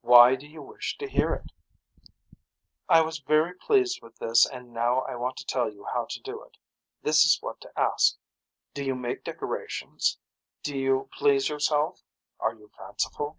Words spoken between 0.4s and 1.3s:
you wish to